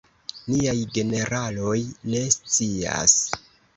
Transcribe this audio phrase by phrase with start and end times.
[0.45, 1.77] Niaj generaloj
[2.15, 3.17] ne scias!